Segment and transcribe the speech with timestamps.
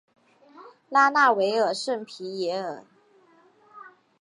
[0.89, 2.83] 拉纳维尔圣皮耶尔。